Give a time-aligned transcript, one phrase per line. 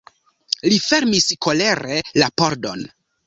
[0.71, 2.89] Li fermis kolere la pordon.